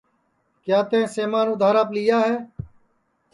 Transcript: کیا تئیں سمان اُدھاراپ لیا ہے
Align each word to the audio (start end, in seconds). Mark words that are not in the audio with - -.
کیا 0.63 0.79
تئیں 0.89 1.07
سمان 1.15 1.47
اُدھاراپ 1.49 1.89
لیا 1.95 2.17
ہے 2.27 2.35